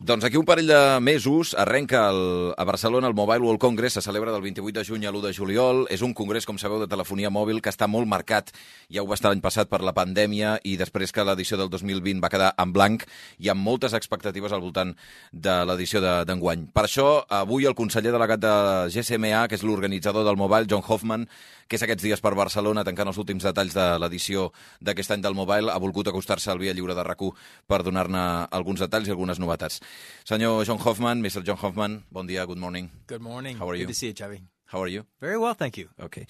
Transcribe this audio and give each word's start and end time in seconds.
Doncs 0.00 0.22
aquí 0.22 0.36
un 0.38 0.44
parell 0.46 0.68
de 0.70 1.00
mesos 1.02 1.56
arrenca 1.58 2.04
el, 2.12 2.54
a 2.56 2.62
Barcelona 2.62 3.08
el 3.08 3.14
Mobile 3.18 3.40
World 3.40 3.58
Congress, 3.58 3.94
se 3.94 4.00
celebra 4.00 4.30
del 4.30 4.42
28 4.42 4.78
de 4.78 4.84
juny 4.86 5.06
a 5.06 5.10
l'1 5.10 5.24
de 5.26 5.32
juliol. 5.34 5.80
És 5.90 6.04
un 6.06 6.14
congrés, 6.14 6.46
com 6.46 6.54
sabeu, 6.54 6.78
de 6.78 6.86
telefonia 6.86 7.32
mòbil 7.34 7.58
que 7.58 7.72
està 7.74 7.88
molt 7.90 8.06
marcat, 8.06 8.52
ja 8.86 9.02
ho 9.02 9.08
va 9.10 9.18
estar 9.18 9.32
l'any 9.32 9.42
passat 9.42 9.66
per 9.66 9.82
la 9.82 9.96
pandèmia 9.98 10.60
i 10.62 10.76
després 10.78 11.10
que 11.10 11.26
l'edició 11.26 11.58
del 11.58 11.66
2020 11.74 12.22
va 12.22 12.30
quedar 12.30 12.52
en 12.62 12.70
blanc, 12.70 13.08
hi 13.42 13.50
ha 13.50 13.58
moltes 13.58 13.98
expectatives 13.98 14.54
al 14.54 14.62
voltant 14.62 14.94
de 15.32 15.58
l'edició 15.66 15.98
d'enguany. 15.98 16.68
Per 16.70 16.86
això, 16.86 17.26
avui 17.42 17.66
el 17.66 17.74
conseller 17.74 18.14
delegat 18.14 18.46
de 18.46 18.54
GSMA, 18.94 19.48
que 19.50 19.58
és 19.58 19.66
l'organitzador 19.66 20.22
del 20.22 20.38
Mobile, 20.38 20.70
John 20.70 20.86
Hoffman, 20.86 21.26
que 21.68 21.76
és 21.76 21.82
aquests 21.84 22.06
dies 22.06 22.22
per 22.24 22.32
Barcelona, 22.38 22.86
tancant 22.86 23.10
els 23.10 23.18
últims 23.20 23.44
detalls 23.44 23.74
de 23.76 23.90
l'edició 24.00 24.48
d'aquest 24.80 25.18
any 25.18 25.26
del 25.26 25.36
Mobile, 25.36 25.74
ha 25.74 25.82
volgut 25.82 26.08
acostar-se 26.08 26.54
al 26.54 26.62
Via 26.62 26.72
Lliure 26.72 26.94
de 26.96 27.04
rac 27.04 27.20
per 27.66 27.82
donar-ne 27.82 28.46
alguns 28.54 28.80
detalls 28.80 29.10
i 29.10 29.12
algunes 29.12 29.42
novetats. 29.42 29.82
Senyor 30.28 30.66
John 30.66 30.78
Hoffman, 30.84 31.22
Mr. 31.24 31.42
John 31.42 31.56
Hoffman, 31.56 32.04
bon 32.10 32.26
dia, 32.26 32.44
good 32.44 32.58
morning. 32.58 32.90
Good 33.06 33.22
morning. 33.22 33.56
How 33.56 33.68
are 33.70 33.76
you? 33.76 33.86
Good 33.86 33.94
to 33.94 33.98
see 33.98 34.08
you, 34.08 34.14
Xavi. 34.14 34.42
How 34.68 34.82
are 34.82 34.88
you? 34.88 35.06
Very 35.20 35.38
well, 35.38 35.54
thank 35.54 35.78
you. 35.78 35.88
Okay. 35.98 36.26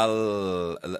El, 0.00 0.14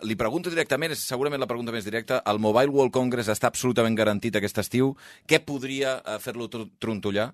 li 0.04 0.16
pregunto 0.20 0.52
directament, 0.52 0.92
és 0.92 1.00
segurament 1.08 1.40
la 1.40 1.48
pregunta 1.48 1.72
més 1.72 1.86
directa, 1.88 2.20
el 2.28 2.36
Mobile 2.36 2.68
World 2.68 2.92
Congress 2.92 3.30
està 3.32 3.48
absolutament 3.48 3.96
garantit 3.96 4.36
aquest 4.36 4.60
estiu? 4.60 4.92
Què 5.24 5.40
podria 5.40 5.94
eh, 6.04 6.18
fer-lo 6.20 6.50
tr 6.52 6.66
trontollar? 6.76 7.30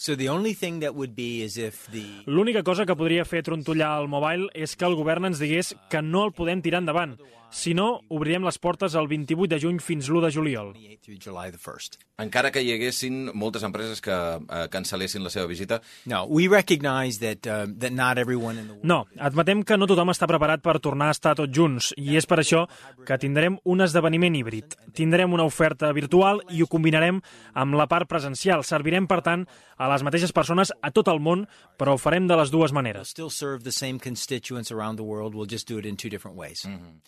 So 0.00 0.16
the 0.16 0.30
only 0.30 0.54
thing 0.54 0.80
that 0.80 0.94
would 0.94 1.14
be 1.14 1.42
is 1.42 1.58
if 1.58 1.86
the 1.92 2.24
L'única 2.24 2.62
cosa 2.64 2.86
que 2.88 2.96
podria 2.96 3.26
fer 3.28 3.42
trontollar 3.44 3.90
el 4.00 4.08
mobile 4.08 4.48
és 4.56 4.72
que 4.72 4.88
el 4.88 4.96
govern 4.96 5.28
ens 5.28 5.42
digués 5.42 5.74
que 5.92 6.00
no 6.00 6.24
el 6.24 6.32
podem 6.32 6.62
tirar 6.64 6.80
endavant. 6.80 7.18
Si 7.50 7.74
no, 7.74 7.98
obrirem 8.08 8.44
les 8.46 8.56
portes 8.62 8.94
el 8.94 9.08
28 9.10 9.50
de 9.50 9.58
juny 9.58 9.80
fins 9.82 10.08
l'1 10.08 10.22
de 10.22 10.30
juliol. 10.32 10.68
28 10.72 11.02
through 11.02 11.18
July 11.18 11.50
the 11.50 11.58
1st. 11.58 11.98
Encara 12.22 12.52
que 12.54 12.62
hi 12.62 12.70
haguessin 12.74 13.30
moltes 13.34 13.64
empreses 13.66 14.00
que 14.04 14.14
eh, 14.14 14.66
cancel·lessin 14.70 15.24
la 15.24 15.32
seva 15.32 15.48
visita, 15.50 15.80
No, 16.06 16.24
we 16.28 16.46
recognize 16.48 17.18
that 17.18 17.48
uh, 17.48 17.66
that 17.80 17.92
not 17.92 18.18
everyone 18.18 18.60
in 18.60 18.68
the 18.68 18.74
world 18.74 18.86
No, 18.86 19.06
admetem 19.18 19.64
que 19.64 19.76
no 19.80 19.88
tothom 19.90 20.12
està 20.12 20.28
preparat 20.30 20.62
per 20.62 20.78
tornar 20.78 21.10
a 21.10 21.16
estar 21.16 21.34
tots 21.36 21.52
junts 21.52 21.90
i 21.98 22.16
és 22.20 22.28
per 22.28 22.38
això 22.40 22.66
que 23.04 23.18
tindrem 23.18 23.58
un 23.64 23.82
esdeveniment 23.82 24.36
híbrid. 24.38 24.78
Tindrem 24.94 25.34
una 25.34 25.48
oferta 25.48 25.90
virtual 25.96 26.44
i 26.54 26.62
ho 26.62 26.70
combinarem 26.70 27.18
amb 27.52 27.76
la 27.80 27.88
part 27.90 28.08
presencial. 28.08 28.62
Servirem, 28.62 29.10
per 29.10 29.22
tant, 29.26 29.46
a 29.76 29.89
les 29.90 30.04
mateixes 30.06 30.32
persones 30.32 30.72
a 30.80 30.90
tot 30.94 31.08
el 31.12 31.20
món, 31.20 31.46
però 31.78 31.94
ho 31.96 32.00
farem 32.00 32.26
de 32.30 32.36
les 32.38 32.50
dues 32.50 32.72
maneres. 32.72 33.10
still 33.10 33.30
serve 33.30 33.64
the 33.64 33.72
same 33.72 33.98
constituents 33.98 34.70
around 34.70 34.96
the 34.96 35.04
world. 35.04 35.34
We'll 35.34 35.50
just 35.50 35.68
do 35.68 35.78
it 35.78 35.86
in 35.86 35.96
two 35.96 36.08
different 36.08 36.36
ways. 36.38 36.64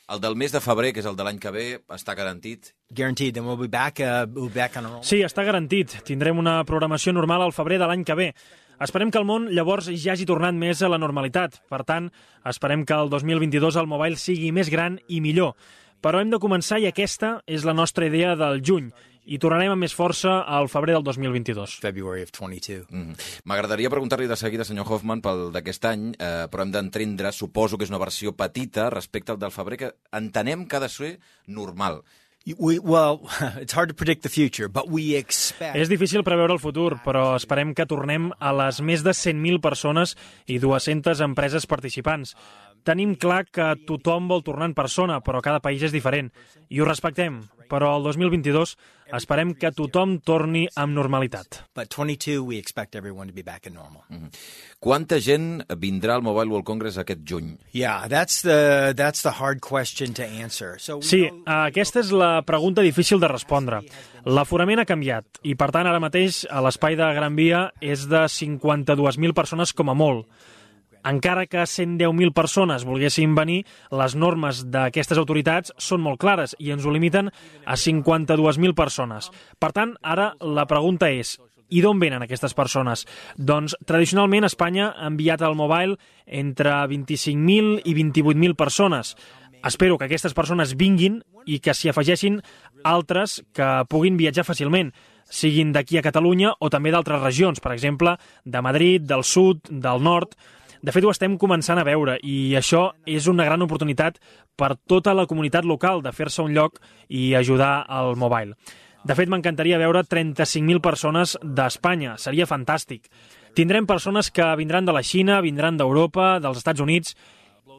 el 0.08 0.20
del 0.20 0.34
mes 0.36 0.52
de 0.52 0.61
febrer, 0.61 0.92
que 0.92 1.00
és 1.00 1.06
el 1.06 1.16
de 1.16 1.25
l'any 1.25 1.38
que 1.38 1.50
ve, 1.50 1.66
està 1.88 2.14
garantit. 2.14 2.75
Guaranteed. 2.91 3.34
Then 3.34 3.47
we'll 3.47 3.56
be 3.60 3.69
back. 3.69 4.00
Uh, 4.00 4.27
we'll 4.28 4.48
be 4.48 4.60
back 4.60 4.77
on 4.77 4.86
our 4.86 4.97
own. 4.98 5.05
Sí, 5.06 5.22
està 5.22 5.44
garantit. 5.44 6.03
Tindrem 6.05 6.38
una 6.38 6.62
programació 6.69 7.12
normal 7.16 7.42
al 7.47 7.53
febrer 7.56 7.78
de 7.78 7.86
l'any 7.88 8.05
que 8.05 8.14
ve. 8.19 8.33
Esperem 8.83 9.12
que 9.14 9.20
el 9.20 9.25
món 9.28 9.47
llavors 9.55 9.86
ja 10.03 10.12
hagi 10.16 10.27
tornat 10.27 10.56
més 10.58 10.83
a 10.83 10.88
la 10.91 10.98
normalitat. 10.98 11.60
Per 11.70 11.84
tant, 11.86 12.10
esperem 12.50 12.83
que 12.84 12.97
el 12.98 13.12
2022 13.12 13.77
el 13.78 13.86
mobile 13.86 14.19
sigui 14.19 14.50
més 14.53 14.69
gran 14.72 14.98
i 15.08 15.20
millor. 15.22 15.55
Però 16.03 16.19
hem 16.19 16.33
de 16.33 16.41
començar 16.42 16.80
i 16.83 16.88
aquesta 16.88 17.36
és 17.47 17.62
la 17.62 17.77
nostra 17.78 18.08
idea 18.08 18.34
del 18.34 18.58
juny. 18.66 18.91
I 19.23 19.39
tornarem 19.39 19.70
amb 19.70 19.84
més 19.84 19.92
força 19.95 20.41
al 20.51 20.67
febrer 20.70 20.97
del 20.97 21.05
2022. 21.06 21.77
February 21.84 22.25
of 22.27 22.33
22. 22.34 22.89
Mm. 22.91 23.15
M'agradaria 23.47 23.91
preguntar-li 23.92 24.27
de 24.27 24.39
seguida, 24.39 24.67
senyor 24.67 24.89
Hoffman, 24.91 25.23
pel 25.23 25.51
d'aquest 25.55 25.87
any, 25.92 26.09
eh, 26.17 26.48
però 26.51 26.67
hem 26.67 26.73
d'entendre, 26.75 27.31
suposo 27.31 27.78
que 27.78 27.87
és 27.87 27.93
una 27.93 28.03
versió 28.03 28.34
petita 28.34 28.89
respecte 28.91 29.31
al 29.31 29.39
del 29.39 29.55
febrer, 29.55 29.78
que 29.78 29.93
entenem 30.19 30.67
que 30.67 30.77
ha 30.77 30.83
de 30.83 30.91
ser 30.91 31.12
normal. 31.47 32.03
We, 32.59 32.81
well, 32.81 33.23
it's 33.62 33.73
hard 33.73 33.91
to 33.91 33.95
predict 33.95 34.25
the 34.25 34.28
future, 34.28 34.69
but 34.69 34.91
we 34.91 35.15
expect. 35.15 35.77
És 35.78 35.87
difícil 35.89 36.25
preveure 36.27 36.56
el 36.56 36.62
futur, 36.62 36.97
però 37.05 37.37
esperem 37.39 37.70
que 37.78 37.87
tornem 37.87 38.33
a 38.43 38.50
les 38.59 38.81
més 38.83 39.05
de 39.06 39.15
100.000 39.15 39.62
persones 39.62 40.17
i 40.50 40.59
200 40.59 41.23
empreses 41.23 41.69
participants. 41.70 42.34
Tenim 42.83 43.15
clar 43.15 43.45
que 43.47 43.69
tothom 43.87 44.27
vol 44.27 44.43
tornar 44.43 44.67
en 44.67 44.75
persona, 44.75 45.20
però 45.22 45.39
cada 45.39 45.62
país 45.62 45.84
és 45.87 45.94
diferent. 45.94 46.33
I 46.66 46.83
ho 46.83 46.89
respectem, 46.89 47.39
però 47.72 47.94
el 47.97 48.05
2022 48.05 48.77
esperem 49.16 49.55
que 49.60 49.71
tothom 49.77 50.19
torni 50.25 50.66
amb 50.81 50.94
normalitat. 50.97 51.62
But 51.77 51.88
22, 51.93 52.38
we 52.44 52.59
expect 52.60 52.94
everyone 52.97 53.28
to 53.28 53.34
be 53.37 53.43
back 53.44 53.66
in 53.69 53.75
normal. 53.77 54.05
Quanta 54.83 55.19
gent 55.22 55.62
vindrà 55.81 56.16
al 56.19 56.25
Mobile 56.25 56.50
World 56.53 56.66
Congress 56.69 56.97
aquest 57.00 57.25
juny? 57.28 57.55
Yeah, 57.77 58.09
that's 58.12 58.41
the 58.44 58.93
that's 58.97 59.22
the 59.25 59.34
hard 59.41 59.60
question 59.65 60.12
to 60.21 60.25
answer. 60.25 60.77
So 60.78 60.97
we 61.00 61.09
Sí, 61.09 61.22
know- 61.28 61.43
aquesta 61.69 62.00
és 62.00 62.12
la 62.12 62.43
pregunta 62.49 62.83
difícil 62.84 63.21
de 63.21 63.28
respondre. 63.28 63.83
L'aforament 64.25 64.81
ha 64.81 64.89
canviat 64.89 65.41
i, 65.43 65.54
per 65.56 65.71
tant, 65.75 65.87
ara 65.87 66.00
mateix 66.00 66.44
a 66.50 66.60
l'espai 66.65 66.97
de 66.97 67.09
Gran 67.15 67.37
Via 67.37 67.71
és 67.81 68.06
de 68.09 68.25
52.000 68.28 69.33
persones 69.34 69.72
com 69.72 69.91
a 69.91 69.94
molt. 69.94 70.27
Encara 71.03 71.47
que 71.51 71.65
110.000 71.67 72.33
persones 72.33 72.85
volguessin 72.87 73.35
venir, 73.35 73.63
les 73.91 74.15
normes 74.15 74.63
d'aquestes 74.71 75.19
autoritats 75.19 75.75
són 75.79 76.03
molt 76.05 76.21
clares 76.23 76.55
i 76.59 76.71
ens 76.71 76.87
ho 76.87 76.95
limiten 76.95 77.33
a 77.67 77.75
52.000 77.75 78.77
persones. 78.79 79.33
Per 79.59 79.73
tant, 79.75 79.97
ara 80.03 80.33
la 80.41 80.69
pregunta 80.71 81.11
és, 81.11 81.37
i 81.73 81.81
d'on 81.83 81.99
venen 81.99 82.23
aquestes 82.23 82.55
persones? 82.55 83.07
Doncs, 83.37 83.75
tradicionalment, 83.89 84.47
Espanya 84.47 84.93
ha 84.93 85.09
enviat 85.09 85.43
al 85.43 85.57
mobile 85.59 85.97
entre 86.27 86.75
25.000 86.93 87.81
i 87.89 87.95
28.000 87.97 88.55
persones. 88.55 89.17
Espero 89.65 89.97
que 89.97 90.07
aquestes 90.09 90.34
persones 90.34 90.77
vinguin 90.77 91.21
i 91.47 91.59
que 91.63 91.75
s'hi 91.75 91.91
afegeixin 91.91 92.41
altres 92.87 93.41
que 93.55 93.69
puguin 93.91 94.19
viatjar 94.19 94.45
fàcilment, 94.47 94.91
siguin 95.33 95.71
d'aquí 95.73 95.99
a 95.99 96.05
Catalunya 96.05 96.53
o 96.61 96.71
també 96.71 96.93
d'altres 96.93 97.23
regions, 97.23 97.63
per 97.63 97.73
exemple, 97.73 98.17
de 98.45 98.63
Madrid, 98.63 99.07
del 99.09 99.25
sud, 99.25 99.67
del 99.71 100.03
nord... 100.03 100.37
De 100.82 100.91
fet, 100.91 101.04
ho 101.06 101.12
estem 101.15 101.37
començant 101.38 101.78
a 101.78 101.84
veure 101.87 102.16
i 102.26 102.56
això 102.59 102.88
és 103.06 103.28
una 103.31 103.44
gran 103.47 103.62
oportunitat 103.62 104.16
per 104.59 104.75
tota 104.91 105.12
la 105.15 105.28
comunitat 105.31 105.65
local 105.69 106.03
de 106.03 106.10
fer-se 106.10 106.43
un 106.43 106.56
lloc 106.56 106.81
i 107.06 107.37
ajudar 107.38 107.84
al 107.87 108.16
mobile. 108.19 108.56
De 109.06 109.15
fet, 109.15 109.31
m'encantaria 109.31 109.78
veure 109.78 110.03
35.000 110.03 110.82
persones 110.82 111.37
d'Espanya. 111.42 112.16
Seria 112.19 112.48
fantàstic. 112.50 113.06
Tindrem 113.54 113.87
persones 113.87 114.31
que 114.34 114.47
vindran 114.59 114.87
de 114.87 114.94
la 114.94 115.03
Xina, 115.06 115.41
vindran 115.42 115.78
d'Europa, 115.78 116.37
dels 116.42 116.59
Estats 116.59 116.82
Units. 116.82 117.15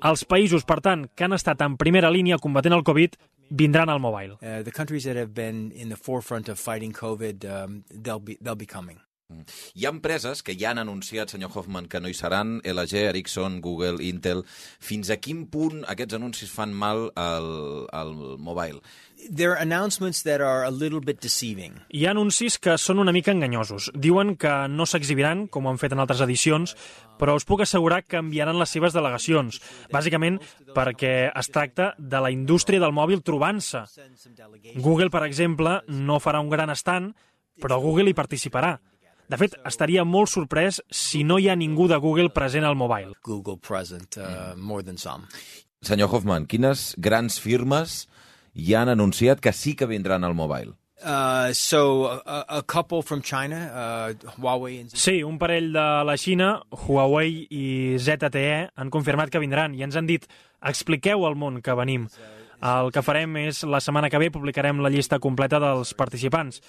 Els 0.03 0.23
països, 0.23 0.63
per 0.63 0.79
tant, 0.83 1.07
que 1.15 1.27
han 1.27 1.35
estat 1.35 1.63
en 1.63 1.75
primera 1.79 2.11
línia 2.11 2.39
combatent 2.39 2.75
el 2.75 2.87
Covid, 2.87 3.19
vindran 3.51 3.91
al 3.91 3.99
mobile. 3.99 4.39
Uh, 4.41 4.63
the 4.63 4.71
countries 4.71 5.03
that 5.03 5.19
have 5.19 5.33
been 5.33 5.71
in 5.75 5.89
the 5.89 5.99
forefront 5.99 6.47
of 6.47 6.59
fighting 6.59 6.93
COVID, 6.93 7.43
um, 7.43 7.83
they'll 7.91 8.23
be 8.23 8.37
they'll 8.39 8.59
be 8.59 8.67
coming. 8.67 8.99
Hi 9.73 9.85
ha 9.85 9.93
empreses 9.93 10.43
que 10.43 10.55
ja 10.59 10.71
han 10.71 10.81
anunciat, 10.81 11.33
senyor 11.33 11.51
Hoffman, 11.53 11.87
que 11.91 12.01
no 12.01 12.11
hi 12.11 12.17
seran, 12.17 12.59
LG, 12.63 13.07
Ericsson, 13.09 13.61
Google, 13.61 14.03
Intel. 14.03 14.43
Fins 14.79 15.09
a 15.13 15.17
quin 15.21 15.45
punt 15.51 15.83
aquests 15.89 16.17
anuncis 16.19 16.51
fan 16.53 16.73
mal 16.73 17.09
al, 17.15 17.49
al 17.91 18.13
mobile? 18.37 18.81
There 19.29 19.53
are 19.53 19.61
announcements 19.61 20.23
that 20.23 20.41
are 20.41 20.65
a 20.65 20.71
little 20.71 20.99
bit 20.99 21.21
deceiving. 21.21 21.77
Hi 21.95 22.05
ha 22.05 22.11
anuncis 22.11 22.57
que 22.59 22.75
són 22.81 22.99
una 22.99 23.13
mica 23.15 23.31
enganyosos. 23.31 23.89
Diuen 23.95 24.35
que 24.39 24.51
no 24.67 24.87
s'exhibiran, 24.89 25.47
com 25.47 25.65
ho 25.65 25.71
han 25.71 25.79
fet 25.79 25.95
en 25.95 26.03
altres 26.03 26.23
edicions, 26.25 26.75
però 27.19 27.35
us 27.37 27.45
puc 27.47 27.63
assegurar 27.63 28.01
que 28.03 28.19
enviaran 28.19 28.59
les 28.59 28.73
seves 28.73 28.95
delegacions, 28.95 29.61
bàsicament 29.93 30.39
perquè 30.75 31.29
es 31.29 31.51
tracta 31.53 31.93
de 31.97 32.23
la 32.23 32.31
indústria 32.33 32.81
del 32.83 32.95
mòbil 32.95 33.23
trobant-se. 33.23 33.85
Google, 34.75 35.11
per 35.13 35.23
exemple, 35.27 35.79
no 35.87 36.19
farà 36.19 36.41
un 36.43 36.51
gran 36.51 36.73
estant, 36.73 37.13
però 37.61 37.79
Google 37.79 38.11
hi 38.11 38.17
participarà. 38.17 38.75
De 39.31 39.39
fet, 39.39 39.55
estaria 39.65 40.03
molt 40.03 40.31
sorprès 40.31 40.81
si 40.91 41.23
no 41.23 41.39
hi 41.39 41.49
ha 41.49 41.55
ningú 41.55 41.87
de 41.87 41.97
Google 41.97 42.29
present 42.35 42.65
al 42.67 42.75
mobile. 42.75 43.15
Google 43.23 43.57
present 43.57 44.17
uh, 44.17 44.53
more 44.57 44.83
than 44.83 44.97
some. 44.97 45.27
Senyor 45.83 46.11
Hoffman, 46.11 46.47
quines 46.47 46.93
grans 46.97 47.39
firmes 47.43 48.05
ja 48.53 48.83
han 48.83 48.91
anunciat 48.93 49.41
que 49.43 49.53
sí 49.53 49.75
que 49.75 49.87
vindran 49.89 50.23
al 50.23 50.35
mobile? 50.35 50.75
Uh, 51.03 51.51
so 51.51 52.05
a, 52.07 52.45
a 52.47 52.61
couple 52.63 53.01
from 53.01 53.21
China, 53.21 53.57
uh, 53.73 54.31
Huawei 54.37 54.79
and 54.79 54.93
Sí, 54.95 55.21
un 55.23 55.37
parell 55.37 55.73
de 55.73 55.87
la 56.07 56.15
Xina, 56.15 56.61
Huawei 56.85 57.43
i 57.51 57.97
ZTE, 57.99 58.69
han 58.75 58.89
confirmat 58.89 59.33
que 59.33 59.41
vindran 59.43 59.75
i 59.75 59.83
ens 59.83 59.97
han 59.99 60.07
dit 60.07 60.23
expliqueu 60.63 61.25
al 61.27 61.35
món 61.35 61.59
que 61.61 61.75
venim. 61.75 62.07
El 62.63 62.91
que 62.95 63.01
farem 63.03 63.33
és, 63.41 63.63
la 63.67 63.81
setmana 63.83 64.07
que 64.09 64.19
ve, 64.21 64.29
publicarem 64.31 64.79
la 64.79 64.89
llista 64.93 65.17
completa 65.19 65.59
dels 65.59 65.91
participants. 65.99 66.61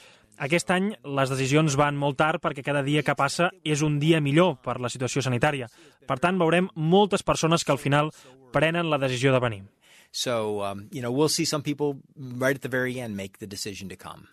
Aquest 0.43 0.73
any 0.75 0.89
les 1.07 1.31
decisions 1.31 1.77
van 1.79 1.95
molt 1.95 2.19
tard 2.19 2.43
perquè 2.43 2.65
cada 2.67 2.83
dia 2.83 3.05
que 3.07 3.15
passa 3.15 3.53
és 3.63 3.83
un 3.87 4.01
dia 4.03 4.19
millor 4.21 4.57
per 4.65 4.81
la 4.83 4.91
situació 4.91 5.23
sanitària. 5.23 5.69
Per 6.09 6.19
tant, 6.19 6.41
veurem 6.41 6.67
moltes 6.75 7.23
persones 7.23 7.63
que 7.63 7.71
al 7.71 7.79
final 7.79 8.11
prenen 8.53 8.91
la 8.91 8.99
decisió 8.99 9.31
de 9.33 9.39
venir. 9.45 9.63
So, 10.11 10.63
um, 10.67 10.89
you 10.91 11.01
know, 11.03 11.11
we'll 11.15 11.29
see 11.31 11.45
some 11.47 11.63
people 11.63 12.01
right 12.39 12.57
at 12.59 12.63
the 12.63 12.69
very 12.71 12.99
end 13.01 13.15
make 13.17 13.39
the 13.39 13.47
decision 13.47 13.89
to 13.91 13.97
come. 13.97 14.27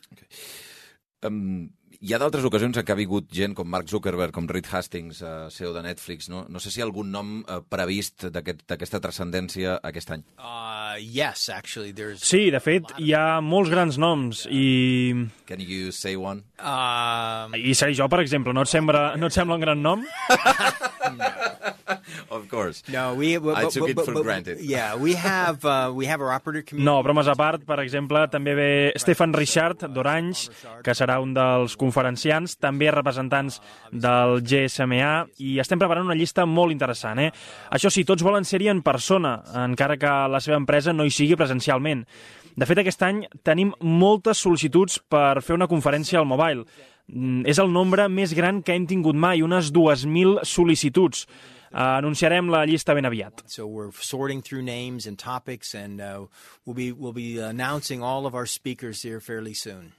Um, 1.21 1.69
hi 2.01 2.15
ha 2.15 2.17
d'altres 2.21 2.45
ocasions 2.47 2.77
en 2.79 2.85
què 2.85 2.93
ha 2.95 2.97
vingut 2.97 3.27
gent 3.33 3.53
com 3.57 3.67
Mark 3.69 3.89
Zuckerberg, 3.89 4.33
com 4.33 4.47
Reed 4.49 4.65
Hastings, 4.73 5.19
uh, 5.21 5.49
CEO 5.53 5.69
de 5.75 5.83
Netflix, 5.85 6.29
no? 6.33 6.47
No 6.49 6.59
sé 6.61 6.71
si 6.73 6.79
hi 6.79 6.81
ha 6.81 6.87
algun 6.87 7.11
nom 7.13 7.43
uh, 7.45 7.59
previst 7.69 8.25
d'aquest- 8.33 8.63
d'aquesta 8.69 9.01
transcendència 9.03 9.75
aquest 9.85 10.15
any. 10.17 10.23
Uh, 10.37 10.80
Uh, 10.91 10.97
yes, 10.99 11.47
actually, 11.47 11.91
there's. 11.91 12.19
Sí, 12.19 12.49
de 12.51 12.59
fet, 12.59 12.89
hi 12.97 13.13
ha 13.15 13.39
molts 13.39 13.69
grans 13.71 13.95
noms 14.01 14.43
i... 14.51 15.13
Can 15.47 15.61
you 15.63 15.91
say 15.91 16.17
one? 16.19 16.43
Um, 16.59 17.55
I 17.55 17.71
seré 17.77 17.95
jo, 17.95 18.09
per 18.11 18.19
exemple, 18.19 18.51
no 18.51 18.65
et 18.65 18.71
sembla, 18.71 19.13
no 19.15 19.29
et 19.31 19.35
sembla 19.35 19.55
un 19.55 19.63
gran 19.63 19.79
nom? 19.79 20.03
Of 22.29 22.47
course. 22.49 22.83
no, 22.91 23.13
we. 23.15 23.37
But, 23.37 23.57
I 23.57 23.63
but- 23.63 23.73
took 23.73 23.89
it 23.89 23.95
but- 23.95 24.05
for 24.05 24.13
but- 24.13 24.23
granted. 24.23 24.59
Yeah, 24.61 24.95
we 24.95 25.13
have 25.27 25.63
uh, 25.65 25.91
we 25.93 26.07
have 26.07 26.21
our 26.21 26.31
operator 26.33 26.63
community. 26.63 26.85
No, 26.85 27.01
bromes 27.03 27.27
a 27.27 27.35
part, 27.35 27.63
per 27.65 27.79
exemple, 27.83 28.25
també 28.31 28.55
ve 28.55 28.69
Stefan 28.97 29.33
Richard 29.33 29.87
d'Orange, 29.93 30.49
que 30.83 30.95
serà 30.97 31.19
un 31.21 31.33
dels 31.33 31.75
conferenciants, 31.77 32.57
també 32.61 32.91
representants 32.91 33.61
del 33.91 34.41
GSMA, 34.41 35.11
i 35.39 35.57
estem 35.59 35.79
preparant 35.79 36.05
una 36.07 36.15
llista 36.17 36.45
molt 36.45 36.71
interessant. 36.71 37.19
Eh? 37.19 37.31
Això 37.71 37.89
sí, 37.91 38.03
tots 38.05 38.23
volen 38.23 38.45
ser-hi 38.45 38.69
en 38.71 38.81
persona, 38.81 39.37
encara 39.65 39.97
que 39.97 40.11
la 40.31 40.39
seva 40.43 40.57
empresa 40.57 40.93
no 40.93 41.05
hi 41.05 41.11
sigui 41.11 41.35
presencialment. 41.39 42.05
De 42.51 42.65
fet, 42.67 42.81
aquest 42.81 43.03
any 43.07 43.21
tenim 43.47 43.69
moltes 43.79 44.41
sol·licituds 44.43 44.97
per 45.07 45.39
fer 45.41 45.55
una 45.55 45.69
conferència 45.71 46.19
al 46.19 46.25
Mobile. 46.27 46.65
Mm, 47.07 47.45
És 47.47 47.59
el 47.59 47.71
nombre 47.71 48.09
més 48.11 48.33
gran 48.35 48.59
que 48.61 48.75
hem 48.75 48.85
tingut 48.87 49.15
mai, 49.15 49.41
unes 49.41 49.71
2.000 49.73 50.43
sol·licituds. 50.47 51.25
Uh, 51.71 52.01
anunciarem 52.01 52.49
la 52.51 52.65
llista 52.65 52.93
ben 52.93 53.07
aviat. 53.07 53.45
So 53.47 53.65
we're 53.65 53.91
sorting 53.95 54.41
through 54.41 54.63
names 54.63 55.07
and 55.07 55.17
topics, 55.17 55.73
and 55.73 56.01
uh, 56.01 56.27
we'll 56.65 56.75
be 56.75 56.91
we'll 56.91 57.15
be 57.15 57.39
announcing 57.39 58.03
all 58.03 58.25
of 58.25 58.35
our 58.35 58.45
speakers 58.45 59.01
here 59.03 59.19
fairly 59.19 59.53
soon. 59.53 59.93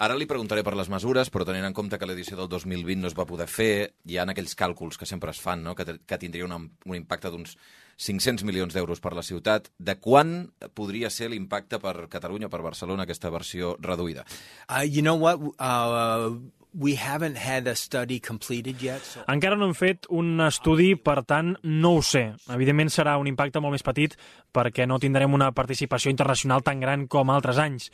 Ara 0.00 0.14
li 0.16 0.24
preguntaré 0.24 0.62
per 0.64 0.72
les 0.78 0.88
mesures, 0.88 1.28
però 1.28 1.44
tenint 1.44 1.66
en 1.68 1.74
compte 1.76 1.98
que 2.00 2.06
l'edició 2.08 2.38
del 2.38 2.48
2020 2.48 3.02
no 3.02 3.08
es 3.10 3.14
va 3.18 3.26
poder 3.28 3.46
fer, 3.52 3.92
hi 4.08 4.16
ha 4.16 4.24
aquells 4.32 4.56
càlculs 4.56 4.96
que 4.96 5.04
sempre 5.04 5.28
es 5.34 5.40
fan, 5.44 5.60
no? 5.60 5.74
que, 5.76 5.84
que 6.08 6.18
tindria 6.18 6.46
una, 6.46 6.56
un 6.56 6.96
impacte 6.96 7.28
d'uns 7.28 7.52
500 8.00 8.46
milions 8.48 8.72
d'euros 8.72 9.02
per 9.04 9.12
la 9.12 9.20
ciutat. 9.20 9.68
De 9.76 9.98
quan 10.00 10.48
podria 10.72 11.10
ser 11.12 11.28
l'impacte 11.28 11.76
per 11.82 12.08
Catalunya, 12.08 12.48
per 12.48 12.62
Barcelona, 12.64 13.04
aquesta 13.04 13.28
versió 13.28 13.74
reduïda? 13.76 14.24
Uh, 14.70 14.86
you 14.88 15.04
know 15.04 15.20
what? 15.20 15.36
Uh, 15.60 16.40
we 16.72 16.94
haven't 16.94 17.36
had 17.36 17.66
a 17.66 17.74
study 17.74 18.20
completed 18.20 18.82
yet. 18.82 19.02
So 19.02 19.24
Encara 19.28 19.56
no 19.58 19.66
hem 19.68 19.74
fet 19.74 20.06
un 20.10 20.40
estudi, 20.44 20.94
per 20.96 21.22
tant, 21.28 21.56
no 21.62 21.96
ho 21.98 22.02
sé. 22.02 22.30
Evidentment 22.52 22.92
serà 22.92 23.16
un 23.20 23.30
impacte 23.30 23.60
molt 23.60 23.74
més 23.76 23.86
petit 23.86 24.16
perquè 24.54 24.86
no 24.86 25.00
tindrem 25.02 25.34
una 25.34 25.50
participació 25.52 26.10
internacional 26.10 26.62
tan 26.66 26.80
gran 26.80 27.06
com 27.10 27.30
altres 27.30 27.58
anys. 27.58 27.90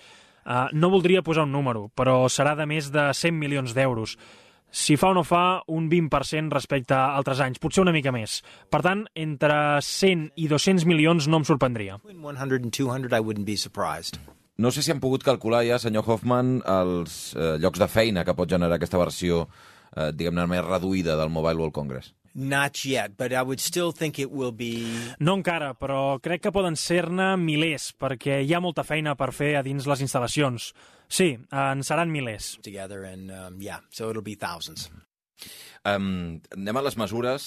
Uh, 0.47 0.69
no 0.73 0.93
voldria 0.93 1.25
posar 1.27 1.43
un 1.49 1.53
número, 1.53 1.89
però 1.97 2.27
serà 2.31 2.55
de 2.55 2.67
més 2.71 2.93
de 2.95 3.09
100 3.13 3.35
milions 3.35 3.75
d'euros. 3.75 4.17
Si 4.71 4.97
fa 4.99 5.11
o 5.11 5.15
no 5.17 5.23
fa, 5.25 5.63
un 5.73 5.89
20% 5.91 6.53
respecte 6.53 6.95
a 6.95 7.17
altres 7.17 7.41
anys, 7.41 7.59
potser 7.63 7.83
una 7.83 7.95
mica 7.95 8.13
més. 8.13 8.43
Per 8.71 8.83
tant, 8.85 9.07
entre 9.15 9.81
100 9.83 10.33
i 10.37 10.49
200 10.53 10.85
milions 10.87 11.27
no 11.27 11.41
em 11.41 11.47
sorprendria. 11.49 11.99
between 11.99 12.37
100 12.37 12.63
and 12.63 12.73
200, 12.73 13.13
I 13.13 13.21
wouldn't 13.21 13.47
be 13.47 13.57
surprised. 13.57 14.19
No 14.59 14.71
sé 14.73 14.83
si 14.83 14.91
han 14.93 15.01
pogut 15.01 15.25
calcular 15.25 15.65
ja, 15.67 15.79
senyor 15.79 16.07
Hoffman, 16.09 16.63
els 16.65 17.35
eh, 17.37 17.57
llocs 17.61 17.81
de 17.83 17.89
feina 17.93 18.25
que 18.25 18.35
pot 18.35 18.49
generar 18.49 18.79
aquesta 18.79 18.97
versió, 19.01 19.43
eh, 19.95 20.13
diguem-ne, 20.17 20.47
més 20.49 20.65
reduïda 20.65 21.17
del 21.21 21.29
Mobile 21.33 21.61
World 21.61 21.75
Congress. 21.77 22.15
Not 22.37 22.83
yet, 22.85 23.15
but 23.17 23.33
I 23.33 23.41
would 23.41 23.61
still 23.61 23.93
think 23.93 24.19
it 24.19 24.29
will 24.31 24.53
be. 24.53 24.85
No 25.21 25.35
encara, 25.39 25.71
però 25.77 26.19
crec 26.21 26.43
que 26.45 26.53
poden 26.53 26.77
ser-ne 26.77 27.31
milers, 27.41 27.95
perquè 27.97 28.43
hi 28.45 28.53
ha 28.53 28.61
molta 28.61 28.85
feina 28.85 29.15
per 29.17 29.31
fer 29.33 29.55
a 29.57 29.63
dins 29.65 29.87
les 29.89 30.03
instal·lacions. 30.05 30.71
Sí, 31.09 31.31
en 31.53 31.85
seran 31.87 32.13
milers. 32.13 32.59
together 32.63 33.05
and 33.05 33.31
um, 33.31 33.61
yeah 33.63 33.79
so 33.91 34.11
it'll 34.11 34.25
be 34.25 34.35
thousands 34.35 34.91
Um, 35.87 36.41
anem 36.51 36.77
a 36.77 36.83
les 36.83 36.97
mesures. 36.99 37.45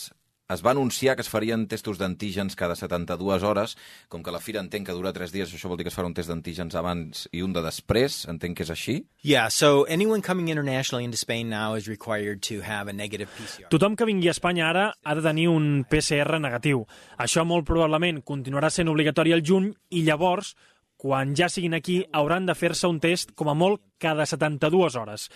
Es 0.50 0.64
va 0.66 0.72
anunciar 0.72 1.14
que 1.16 1.22
es 1.22 1.30
farien 1.30 1.68
testos 1.70 2.00
d'antígens 2.00 2.56
cada 2.58 2.74
72 2.74 3.44
hores. 3.46 3.76
Com 4.10 4.24
que 4.26 4.32
la 4.34 4.40
fira 4.42 4.64
entenc 4.64 4.88
que 4.88 4.96
dura 4.98 5.12
3 5.14 5.30
dies, 5.30 5.52
això 5.54 5.70
vol 5.70 5.78
dir 5.78 5.86
que 5.86 5.92
es 5.94 5.98
farà 5.98 6.10
un 6.10 6.16
test 6.18 6.32
d'antígens 6.32 6.74
abans 6.74 7.28
i 7.32 7.44
un 7.46 7.54
de 7.54 7.62
després. 7.62 8.24
Entenc 8.34 8.58
que 8.58 8.66
és 8.66 8.72
així. 8.74 8.96
yeah 9.22 9.48
so 9.50 9.86
anyone 9.88 10.24
coming 10.26 10.50
internationally 10.50 11.06
into 11.06 11.18
spain 11.18 11.50
now 11.50 11.76
is 11.78 11.88
required 11.88 12.42
to 12.42 12.64
have 12.64 12.90
a 12.90 12.94
negative 12.94 13.30
pcr 13.38 13.70
Tothom 13.70 13.96
que 13.96 14.06
vingui 14.10 14.28
a 14.28 14.32
Espanya 14.32 14.70
ara 14.70 14.88
ha 15.04 15.16
de 15.16 15.22
tenir 15.22 15.48
un 15.50 15.86
PCR 15.86 16.40
negatiu. 16.42 16.86
Això 17.20 17.46
molt 17.46 17.68
probablement 17.70 18.24
continuarà 18.26 18.74
sent 18.74 18.90
obligatori 18.90 19.34
al 19.34 19.46
juny 19.46 19.70
i 19.92 20.02
llavors, 20.02 20.56
quan 20.98 21.36
ja 21.36 21.48
siguin 21.48 21.78
aquí, 21.78 22.02
hauran 22.12 22.50
de 22.50 22.58
fer-se 22.58 22.88
un 22.90 23.00
test 23.00 23.36
com 23.36 23.54
a 23.54 23.54
molt 23.54 23.86
cada 24.00 24.26
72 24.26 24.98
hores. 24.98 25.30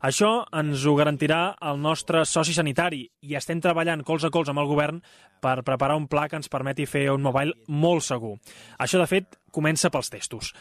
Això 0.00 0.44
ens 0.54 0.84
ho 0.86 0.94
garantirà 0.94 1.56
el 1.70 1.80
nostre 1.82 2.24
soci 2.26 2.54
sanitari 2.54 3.02
i 3.26 3.34
estem 3.38 3.60
treballant 3.60 4.04
colze 4.06 4.28
a 4.28 4.34
colze 4.34 4.54
amb 4.54 4.62
el 4.62 4.70
govern 4.70 5.00
per 5.42 5.64
preparar 5.66 5.98
un 5.98 6.06
pla 6.06 6.28
que 6.28 6.38
ens 6.38 6.50
permeti 6.52 6.86
fer 6.86 7.08
un 7.10 7.24
mobile 7.24 7.56
molt 7.68 8.06
segur. 8.06 8.36
Això, 8.78 9.00
de 9.02 9.08
fet, 9.10 9.40
comença 9.50 9.90
pels 9.90 10.10
testos. 10.10 10.52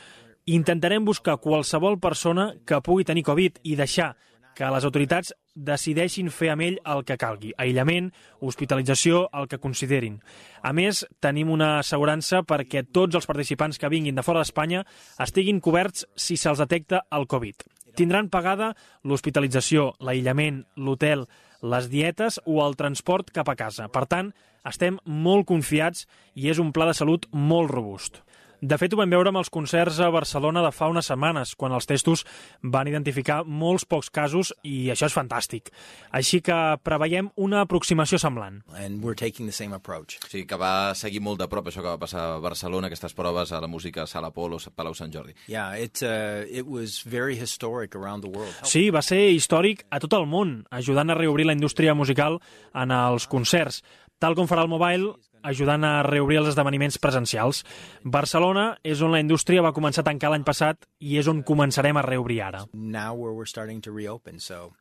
Intentarem 0.48 1.06
buscar 1.06 1.38
qualsevol 1.44 2.00
persona 2.00 2.54
que 2.66 2.82
pugui 2.82 3.06
tenir 3.06 3.26
Covid 3.28 3.60
i 3.64 3.76
deixar 3.76 4.16
que 4.58 4.70
les 4.74 4.86
autoritats 4.88 5.36
decideixin 5.54 6.32
fer 6.34 6.50
amb 6.54 6.66
ell 6.66 6.80
el 6.94 7.04
que 7.06 7.18
calgui. 7.22 7.54
Aïllament, 7.62 8.10
hospitalització, 8.42 9.28
el 9.38 9.46
que 9.52 9.62
considerin. 9.62 10.18
A 10.66 10.74
més, 10.74 11.04
tenim 11.22 11.52
una 11.54 11.78
assegurança 11.84 12.42
perquè 12.42 12.88
tots 12.90 13.20
els 13.20 13.30
participants 13.30 13.78
que 13.78 13.94
vinguin 13.94 14.18
de 14.18 14.26
fora 14.26 14.42
d'Espanya 14.42 14.86
estiguin 15.22 15.62
coberts 15.62 16.08
si 16.16 16.38
se'ls 16.42 16.64
detecta 16.64 17.06
el 17.14 17.30
Covid. 17.30 17.68
Tindran 17.98 18.30
pagada 18.30 18.76
l'hospitalització, 19.02 19.96
l'aïllament, 20.06 20.62
l'hotel, 20.78 21.26
les 21.66 21.88
dietes 21.90 22.38
o 22.46 22.60
el 22.62 22.78
transport 22.78 23.32
cap 23.34 23.50
a 23.50 23.56
casa. 23.58 23.88
Per 23.90 24.06
tant, 24.06 24.30
estem 24.70 25.00
molt 25.06 25.48
confiats 25.50 26.06
i 26.38 26.52
és 26.52 26.62
un 26.62 26.70
pla 26.76 26.86
de 26.92 26.94
salut 26.98 27.26
molt 27.34 27.74
robust. 27.74 28.22
De 28.60 28.78
fet, 28.82 28.90
ho 28.94 28.98
vam 28.98 29.12
veure 29.14 29.30
amb 29.30 29.38
els 29.38 29.52
concerts 29.54 30.00
a 30.02 30.08
Barcelona 30.10 30.64
de 30.66 30.72
fa 30.74 30.88
unes 30.90 31.06
setmanes, 31.06 31.52
quan 31.56 31.76
els 31.78 31.86
testos 31.86 32.24
van 32.64 32.88
identificar 32.90 33.44
molts 33.46 33.86
pocs 33.86 34.10
casos 34.10 34.50
i 34.66 34.88
això 34.90 35.06
és 35.06 35.14
fantàstic. 35.14 35.70
Així 36.18 36.40
que 36.42 36.56
preveiem 36.82 37.30
una 37.36 37.62
aproximació 37.62 38.18
semblant. 38.18 38.64
and 38.76 39.04
we're 39.04 39.14
taking 39.16 39.46
the 39.46 39.52
same 39.54 39.74
approach 39.76 40.18
O 40.26 40.28
sigui, 40.28 40.46
que 40.48 40.56
va 40.58 40.94
seguir 40.96 41.22
molt 41.22 41.40
de 41.40 41.48
prop 41.48 41.68
això 41.68 41.82
que 41.84 41.88
va 41.94 42.00
passar 42.00 42.24
a 42.36 42.40
Barcelona, 42.40 42.88
aquestes 42.88 43.14
proves 43.14 43.52
a 43.52 43.62
la 43.62 43.68
música 43.68 44.04
a 44.04 44.08
Sala 44.08 44.32
Polo, 44.32 44.58
Palau 44.76 44.94
Sant 44.96 45.14
Jordi. 45.14 45.34
yeah 45.48 45.76
it 45.78 46.02
uh, 46.02 46.44
it 46.50 46.66
was 46.66 47.04
very 47.06 47.36
historic 47.36 47.96
around 47.96 48.24
the 48.24 48.30
world 48.30 48.54
Sí, 48.64 48.90
va 48.90 49.02
ser 49.02 49.30
històric 49.36 49.86
a 49.92 50.00
tot 50.00 50.14
el 50.14 50.26
món, 50.26 50.66
ajudant 50.72 51.10
a 51.12 51.16
reobrir 51.16 51.46
la 51.46 51.54
indústria 51.54 51.94
musical 51.94 52.40
en 52.74 52.92
els 52.92 53.28
concerts, 53.28 53.84
tal 54.20 54.34
com 54.36 54.48
farà 54.48 54.64
el 54.66 54.70
Mobile, 54.70 55.14
ajudant 55.44 55.84
a 55.84 56.04
reobrir 56.08 56.40
els 56.42 56.50
esdeveniments 56.54 56.98
presencials. 57.02 57.64
Barcelona 58.04 58.78
és 58.84 59.02
on 59.02 59.14
la 59.14 59.22
indústria 59.24 59.64
va 59.66 59.74
començar 59.76 60.06
a 60.06 60.10
tancar 60.10 60.32
l'any 60.34 60.46
passat 60.48 60.88
i 61.00 61.18
és 61.22 61.28
on 61.28 61.44
començarem 61.44 61.98
a 61.98 62.06
reobrir 62.06 62.42
ara. 62.42 62.66
now 62.74 63.14
where 63.14 63.34
we're 63.34 63.50
starting 63.50 63.82
to 63.82 63.92
reopen 63.92 64.40
so 64.40 64.74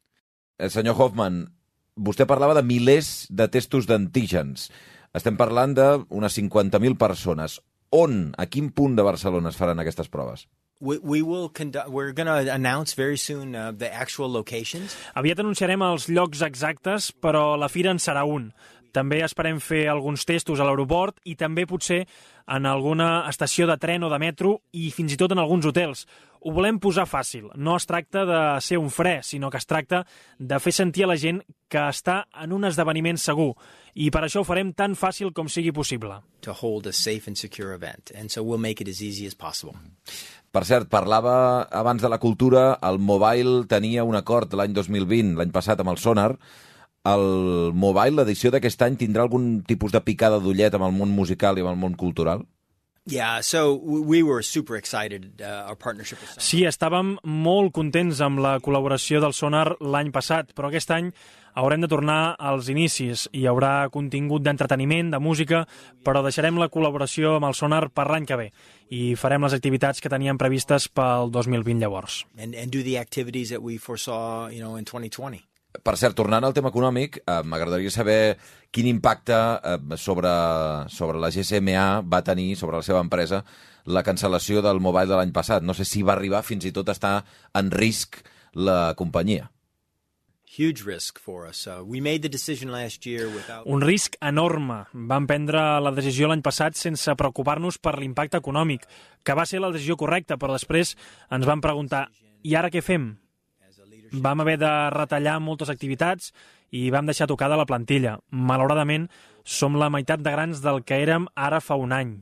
El 0.58 0.70
senyor 0.70 0.96
Hoffman, 0.96 1.42
vostè 1.96 2.24
parlava 2.24 2.54
de 2.56 2.62
milers 2.64 3.26
de 3.28 3.44
testos 3.52 3.86
d'antígens. 3.86 4.70
Estem 5.12 5.36
parlant 5.36 5.74
d'unes 5.76 6.38
50.000 6.38 6.96
persones. 6.96 7.60
On, 7.92 8.32
a 8.36 8.46
quin 8.46 8.70
punt 8.72 8.96
de 8.96 9.04
Barcelona 9.04 9.52
es 9.52 9.60
faran 9.60 9.80
aquestes 9.80 10.08
proves? 10.08 10.46
we, 10.80 10.98
we 10.98 11.22
will 11.22 11.48
conduct 11.48 11.88
we're 11.88 12.12
going 12.12 12.26
to 12.26 12.52
announce 12.52 12.92
very 12.94 13.16
soon 13.16 13.54
uh, 13.54 13.72
the 13.72 13.92
actual 13.92 14.30
locations 14.30 14.96
Aviat 15.16 15.40
anunciarem 15.40 15.82
els 15.86 16.08
llocs 16.12 16.42
exactes, 16.44 17.10
però 17.12 17.56
la 17.56 17.70
fira 17.72 17.92
en 17.94 18.00
serà 18.02 18.26
un. 18.28 18.50
També 18.96 19.20
esperem 19.20 19.58
fer 19.60 19.86
alguns 19.92 20.24
testos 20.24 20.60
a 20.60 20.64
l'aeroport 20.64 21.18
i 21.28 21.34
també 21.36 21.66
potser 21.68 22.06
en 22.48 22.64
alguna 22.64 23.26
estació 23.28 23.66
de 23.68 23.76
tren 23.76 24.06
o 24.06 24.08
de 24.08 24.20
metro 24.22 24.60
i 24.72 24.88
fins 24.94 25.12
i 25.12 25.18
tot 25.20 25.34
en 25.34 25.42
alguns 25.42 25.66
hotels. 25.68 26.06
Ho 26.46 26.54
volem 26.54 26.78
posar 26.80 27.04
fàcil. 27.10 27.50
No 27.58 27.74
es 27.76 27.84
tracta 27.90 28.22
de 28.24 28.40
ser 28.62 28.78
un 28.78 28.88
fre, 28.94 29.18
sinó 29.26 29.50
que 29.50 29.58
es 29.60 29.66
tracta 29.66 30.04
de 30.38 30.60
fer 30.62 30.72
sentir 30.72 31.04
a 31.04 31.10
la 31.10 31.18
gent 31.20 31.42
que 31.68 31.82
està 31.90 32.22
en 32.40 32.54
un 32.54 32.64
esdeveniment 32.64 33.18
segur. 33.18 33.50
I 33.98 34.08
per 34.14 34.22
això 34.24 34.40
ho 34.40 34.48
farem 34.48 34.70
tan 34.72 34.94
fàcil 34.96 35.34
com 35.34 35.50
sigui 35.50 35.74
possible. 35.76 36.22
to 36.46 36.52
hold 36.52 36.86
a 36.86 36.92
safe 36.92 37.26
and 37.26 37.36
secure 37.36 37.74
event 37.74 38.12
and 38.14 38.30
so 38.30 38.40
we'll 38.40 38.60
make 38.60 38.80
it 38.80 38.88
as 38.88 39.02
easy 39.02 39.26
as 39.26 39.34
possible 39.34 39.74
Per 40.52 40.62
cert, 40.64 40.86
parlava 40.88 41.66
abans 41.74 42.00
de 42.00 42.08
la 42.08 42.16
cultura, 42.16 42.78
el 42.88 42.96
Mobile 42.98 43.66
tenia 43.68 44.06
un 44.08 44.14
acord 44.16 44.54
l'any 44.56 44.72
2020, 44.72 45.34
l'any 45.36 45.50
passat, 45.52 45.82
amb 45.82 45.90
el 45.92 45.98
Sonar. 46.00 46.30
El 47.06 47.72
Mobile, 47.74 48.18
l'edició 48.18 48.50
d'aquest 48.50 48.82
any, 48.82 48.98
tindrà 48.98 49.26
algun 49.26 49.62
tipus 49.68 49.94
de 49.94 50.02
picada 50.02 50.40
d'ullet 50.42 50.74
amb 50.74 50.88
el 50.88 50.94
món 50.96 51.14
musical 51.14 51.58
i 51.58 51.64
amb 51.64 51.74
el 51.74 51.80
món 51.84 51.94
cultural? 51.94 52.44
yeah 53.06 53.40
so 53.40 53.74
we 53.74 54.00
we 54.00 54.22
were 54.22 54.42
super 54.42 54.76
excited 54.76 55.40
uh, 55.40 55.68
our 55.68 55.76
partnership 55.76 56.18
with 56.20 56.30
Sonos. 56.30 56.44
Sí, 56.50 56.64
estàvem 56.66 57.16
molt 57.22 57.72
contents 57.72 58.20
amb 58.20 58.42
la 58.42 58.56
col·laboració 58.58 59.20
del 59.22 59.34
Sonar 59.36 59.76
l'any 59.80 60.10
passat, 60.10 60.50
però 60.58 60.68
aquest 60.70 60.90
any 60.90 61.12
haurem 61.56 61.80
de 61.80 61.88
tornar 61.88 62.34
als 62.36 62.68
inicis. 62.68 63.28
Hi 63.32 63.46
haurà 63.48 63.88
contingut 63.94 64.42
d'entreteniment, 64.44 65.14
de 65.14 65.20
música, 65.22 65.62
però 66.04 66.22
deixarem 66.26 66.58
la 66.60 66.68
col·laboració 66.68 67.36
amb 67.38 67.48
el 67.48 67.54
Sonar 67.54 67.86
per 67.94 68.10
l'any 68.10 68.26
que 68.26 68.40
ve 68.42 68.50
i 68.90 69.14
farem 69.14 69.46
les 69.46 69.54
activitats 69.54 70.02
que 70.02 70.12
teníem 70.12 70.38
previstes 70.38 70.88
pel 70.88 71.30
2020 71.30 71.80
llavors. 71.80 72.24
and 72.36 72.54
and 72.54 72.72
do 72.72 72.82
the 72.82 72.98
activities 72.98 73.50
that 73.50 73.62
we 73.62 73.78
foresaw 73.78 74.48
you 74.50 74.60
know 74.60 74.76
in 74.76 74.84
2020 74.84 75.46
Per 75.82 75.96
cert, 75.98 76.16
tornant 76.18 76.44
al 76.44 76.54
tema 76.56 76.70
econòmic, 76.72 77.20
eh, 77.22 77.40
m'agradaria 77.44 77.90
saber 77.90 78.36
quin 78.70 78.88
impacte 78.90 79.36
eh, 79.36 79.96
sobre, 79.96 80.30
sobre 80.92 81.20
la 81.22 81.30
GSMA 81.34 81.86
va 82.06 82.22
tenir, 82.24 82.54
sobre 82.56 82.78
la 82.80 82.86
seva 82.86 83.02
empresa, 83.04 83.42
la 83.86 84.04
cancel·lació 84.06 84.62
del 84.62 84.80
mobile 84.80 85.10
de 85.10 85.18
l'any 85.18 85.34
passat. 85.34 85.62
No 85.62 85.74
sé 85.74 85.84
si 85.84 86.02
va 86.02 86.14
arribar 86.16 86.44
fins 86.46 86.66
i 86.66 86.72
tot 86.72 86.88
a 86.88 86.96
estar 86.96 87.16
en 87.54 87.70
risc 87.70 88.22
la 88.54 88.94
companyia. 88.96 89.50
Huge 90.56 90.86
risk 90.86 91.18
for 91.20 91.44
us. 91.46 91.66
Uh, 91.66 91.82
we 91.84 92.00
made 92.00 92.22
the 92.22 92.30
decision 92.30 92.70
last 92.72 93.04
year 93.04 93.26
without... 93.28 93.66
Un 93.66 93.82
risc 93.82 94.16
enorme. 94.24 94.86
Vam 94.94 95.26
prendre 95.28 95.60
la 95.84 95.92
decisió 95.92 96.30
l'any 96.30 96.40
passat 96.40 96.78
sense 96.80 97.12
preocupar-nos 97.18 97.76
per 97.82 97.98
l'impacte 97.98 98.40
econòmic, 98.40 98.86
que 99.22 99.36
va 99.36 99.44
ser 99.44 99.60
la 99.60 99.72
decisió 99.74 99.98
correcta, 100.00 100.38
però 100.40 100.56
després 100.56 100.94
ens 101.28 101.44
vam 101.44 101.60
preguntar 101.60 102.06
i 102.46 102.54
ara 102.56 102.70
què 102.72 102.80
fem? 102.80 103.10
Vam 104.22 104.42
haver 104.42 104.56
de 104.60 104.72
retallar 104.94 105.38
moltes 105.42 105.70
activitats 105.72 106.32
i 106.74 106.88
vam 106.90 107.06
deixar 107.06 107.28
tocada 107.30 107.58
la 107.58 107.66
plantilla. 107.68 108.16
Malauradament, 108.30 109.08
som 109.44 109.78
la 109.78 109.90
meitat 109.92 110.22
de 110.22 110.32
grans 110.34 110.62
del 110.64 110.82
que 110.84 110.98
érem 111.02 111.28
ara 111.34 111.60
fa 111.60 111.78
un 111.78 111.92
any. 111.92 112.16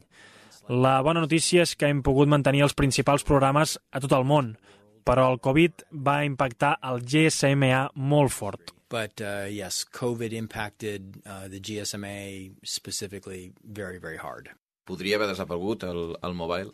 La 0.68 1.00
bona 1.04 1.20
notícia 1.20 1.64
és 1.64 1.74
que 1.76 1.88
hem 1.92 2.00
pogut 2.04 2.28
mantenir 2.28 2.62
els 2.64 2.76
principals 2.76 3.24
programes 3.24 3.76
a 3.92 4.00
tot 4.00 4.12
el 4.16 4.24
món, 4.24 4.54
però 5.04 5.26
el 5.32 5.40
Covid 5.44 5.84
va 5.92 6.22
impactar 6.24 6.78
el 6.88 7.02
GSMA 7.04 7.90
molt 7.94 8.32
fort. 8.32 8.72
But 8.88 9.20
uh, 9.20 9.44
yes, 9.50 9.84
COVID 9.84 10.32
impacted 10.32 11.20
uh, 11.26 11.48
the 11.48 11.60
GSMA 11.60 12.54
specifically 12.62 13.52
very, 13.62 13.98
very 13.98 14.16
hard. 14.16 14.52
Podria 14.84 15.16
haver 15.16 15.28
desaparegut 15.32 15.84
el, 15.88 16.16
el 16.22 16.34
mobile? 16.36 16.72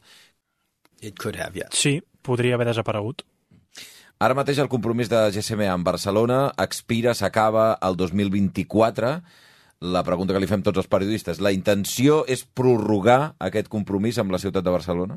It 1.01 1.19
could 1.19 1.39
have, 1.41 1.57
yes. 1.57 1.75
Sí, 1.79 2.01
podria 2.23 2.55
haver 2.59 2.69
desaparegut. 2.69 3.25
Ara 4.21 4.35
mateix 4.37 4.59
el 4.61 4.69
compromís 4.69 5.09
de 5.09 5.17
GSMA 5.33 5.71
en 5.73 5.81
Barcelona 5.81 6.51
expira, 6.61 7.15
s'acaba 7.17 7.79
el 7.81 7.95
2024. 7.97 9.15
La 9.81 10.03
pregunta 10.05 10.35
que 10.37 10.43
li 10.43 10.49
fem 10.51 10.61
tots 10.61 10.77
els 10.83 10.91
periodistes, 10.93 11.39
la 11.41 11.55
intenció 11.57 12.19
és 12.29 12.43
prorrogar 12.45 13.33
aquest 13.41 13.71
compromís 13.73 14.19
amb 14.21 14.35
la 14.37 14.41
ciutat 14.43 14.67
de 14.67 14.75
Barcelona? 14.75 15.17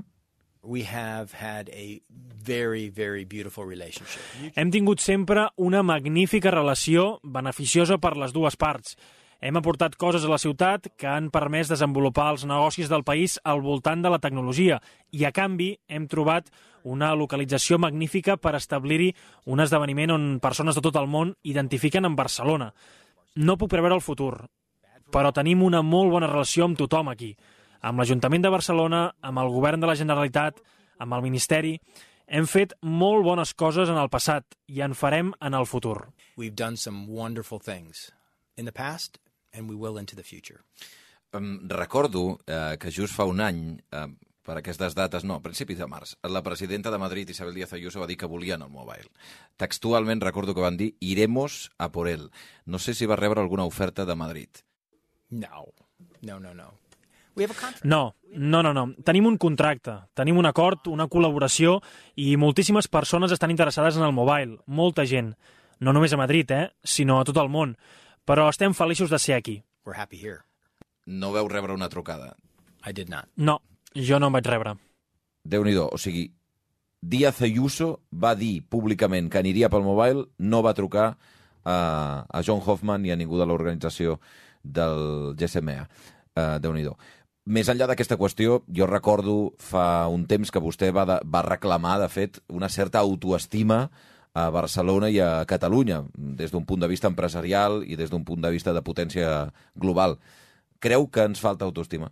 We 0.63 0.85
have 0.87 1.35
had 1.35 1.67
a 1.75 1.99
very, 2.47 2.87
very 2.87 3.25
beautiful 3.27 3.67
relationship. 3.67 4.23
Hem 4.55 4.71
tingut 4.71 5.03
sempre 5.03 5.49
una 5.59 5.83
magnífica 5.83 6.55
relació 6.55 7.17
beneficiosa 7.23 7.99
per 7.99 8.15
les 8.15 8.31
dues 8.31 8.55
parts. 8.55 8.95
Hem 9.43 9.57
aportat 9.59 9.97
coses 9.99 10.23
a 10.23 10.29
la 10.31 10.37
ciutat 10.39 10.85
que 10.95 11.07
han 11.11 11.25
permès 11.27 11.67
desenvolupar 11.67 12.29
els 12.31 12.45
negocis 12.47 12.87
del 12.87 13.01
país 13.03 13.33
al 13.43 13.59
voltant 13.59 13.99
de 13.99 14.07
la 14.13 14.19
tecnologia 14.23 14.77
i, 15.11 15.25
a 15.27 15.33
canvi, 15.35 15.73
hem 15.91 16.05
trobat 16.07 16.47
una 16.87 17.09
localització 17.19 17.75
magnífica 17.75 18.37
per 18.39 18.53
establir-hi 18.55 19.09
un 19.51 19.59
esdeveniment 19.59 20.13
on 20.15 20.27
persones 20.39 20.79
de 20.79 20.83
tot 20.85 20.95
el 20.95 21.09
món 21.11 21.33
identifiquen 21.43 22.07
en 22.07 22.15
Barcelona. 22.15 22.69
No 23.35 23.57
puc 23.59 23.73
preveure 23.73 23.97
el 23.99 24.05
futur, 24.05 24.45
però 25.11 25.33
tenim 25.35 25.65
una 25.67 25.81
molt 25.83 26.15
bona 26.15 26.29
relació 26.31 26.63
amb 26.69 26.79
tothom 26.79 27.11
aquí, 27.11 27.33
amb 27.83 27.99
l'Ajuntament 27.99 28.47
de 28.47 28.53
Barcelona, 28.53 29.03
amb 29.19 29.43
el 29.43 29.51
Govern 29.51 29.83
de 29.83 29.91
la 29.91 29.99
Generalitat, 29.99 30.63
amb 31.03 31.19
el 31.19 31.27
Ministeri... 31.27 31.75
Hem 32.33 32.45
fet 32.47 32.71
molt 32.87 33.25
bones 33.27 33.51
coses 33.53 33.89
en 33.91 33.97
el 33.99 34.07
passat 34.09 34.55
i 34.71 34.79
en 34.81 34.93
farem 34.95 35.33
en 35.43 35.53
el 35.53 35.67
futur. 35.67 36.07
We've 36.39 36.55
done 36.55 36.79
some 36.79 37.03
wonderful 37.11 37.59
things 37.59 38.07
in 38.55 38.63
the 38.65 38.71
past, 38.71 39.19
and 39.53 39.69
we 39.69 39.75
will 39.75 39.97
into 39.97 40.15
the 40.15 40.23
future. 40.23 40.61
Um, 41.31 41.67
recordo 41.69 42.39
eh, 42.45 42.77
que 42.79 42.91
just 42.91 43.15
fa 43.15 43.25
un 43.25 43.41
any, 43.41 43.79
eh, 43.91 44.07
per 44.43 44.57
aquestes 44.59 44.93
dates, 44.93 45.23
no, 45.23 45.39
a 45.39 45.41
principis 45.41 45.79
de 45.79 45.87
març, 45.87 46.17
la 46.29 46.43
presidenta 46.43 46.91
de 46.91 46.99
Madrid, 46.99 47.29
Isabel 47.29 47.55
Díaz 47.55 47.73
Ayuso, 47.73 48.01
va 48.01 48.07
dir 48.07 48.17
que 48.17 48.29
volien 48.29 48.61
el 48.61 48.69
mobile. 48.69 49.09
Textualment 49.57 50.21
recordo 50.21 50.53
que 50.53 50.61
van 50.61 50.77
dir 50.77 50.93
iremos 50.99 51.71
a 51.77 51.91
por 51.91 52.09
él. 52.09 52.29
No 52.65 52.77
sé 52.77 52.93
si 52.93 53.07
va 53.07 53.15
rebre 53.15 53.41
alguna 53.41 53.65
oferta 53.65 54.05
de 54.05 54.15
Madrid. 54.15 54.49
No, 55.29 55.73
no, 56.21 56.39
no, 56.39 56.53
no. 56.53 56.73
We 57.35 57.45
have 57.45 57.55
a 57.57 57.59
contract. 57.59 57.85
No, 57.85 58.15
no, 58.29 58.61
no, 58.61 58.73
no. 58.73 58.93
Tenim 59.03 59.25
un 59.25 59.39
contracte, 59.41 59.95
tenim 60.13 60.37
un 60.37 60.45
acord, 60.45 60.85
una 60.91 61.07
col·laboració 61.09 61.79
i 62.21 62.35
moltíssimes 62.37 62.87
persones 62.87 63.33
estan 63.33 63.49
interessades 63.49 63.97
en 63.97 64.05
el 64.05 64.13
mobile, 64.13 64.59
molta 64.67 65.07
gent. 65.09 65.33
No 65.79 65.95
només 65.95 66.13
a 66.13 66.19
Madrid, 66.19 66.51
eh, 66.51 66.69
sinó 66.83 67.19
a 67.19 67.25
tot 67.25 67.39
el 67.41 67.49
món. 67.49 67.73
Però 68.25 68.47
estem 68.49 68.73
feliços 68.73 69.11
de 69.11 69.19
ser 69.19 69.35
aquí. 69.35 69.63
We're 69.85 69.99
happy 69.99 70.17
here. 70.17 70.43
No 71.05 71.33
veu 71.33 71.49
rebre 71.51 71.73
una 71.73 71.89
trucada. 71.89 72.35
I 72.87 72.93
did 72.93 73.09
not. 73.09 73.27
No, 73.35 73.59
jo 73.95 74.19
no 74.19 74.31
en 74.31 74.39
vaig 74.39 74.47
rebre. 74.47 74.77
déu 75.43 75.63
nhi 75.63 75.75
o 75.75 75.97
sigui, 75.99 76.31
Díaz 77.03 77.41
Ayuso 77.43 77.99
va 78.15 78.31
dir 78.35 78.63
públicament 78.63 79.27
que 79.29 79.41
aniria 79.41 79.69
pel 79.69 79.83
mobile, 79.83 80.29
no 80.39 80.61
va 80.63 80.73
trucar 80.73 81.17
a, 81.65 81.75
a 82.23 82.41
John 82.47 82.61
Hoffman 82.63 83.03
ni 83.03 83.11
a 83.11 83.17
ningú 83.19 83.39
de 83.39 83.47
l'organització 83.47 84.21
del 84.63 85.35
GSMA. 85.35 85.83
Uh, 86.33 86.59
déu 86.63 86.73
nhi 86.73 86.87
Més 87.43 87.67
enllà 87.67 87.89
d'aquesta 87.89 88.15
qüestió, 88.15 88.61
jo 88.71 88.85
recordo 88.87 89.51
fa 89.59 90.07
un 90.07 90.23
temps 90.25 90.47
que 90.49 90.61
vostè 90.63 90.93
va, 90.95 91.03
de, 91.03 91.17
va 91.27 91.41
reclamar, 91.43 91.97
de 91.99 92.07
fet, 92.07 92.39
una 92.47 92.69
certa 92.69 92.99
autoestima 93.03 93.89
a 94.33 94.49
Barcelona 94.49 95.09
i 95.13 95.19
a 95.21 95.45
Catalunya, 95.45 96.03
des 96.13 96.51
d'un 96.51 96.65
punt 96.65 96.81
de 96.81 96.89
vista 96.89 97.07
empresarial 97.07 97.83
i 97.85 97.95
des 97.95 98.09
d'un 98.09 98.25
punt 98.25 98.41
de 98.41 98.49
vista 98.49 98.73
de 98.73 98.81
potència 98.81 99.53
global. 99.75 100.17
Creu 100.81 101.07
que 101.07 101.27
ens 101.29 101.39
falta 101.39 101.65
autoestima? 101.65 102.11